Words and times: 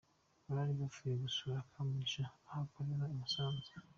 Bari 0.51 0.73
bavuye 0.79 1.13
gusura 1.23 1.65
Kamugisha 1.71 2.23
aho 2.49 2.59
akorera 2.65 3.05
i 3.13 3.15
Musanze. 3.19 3.71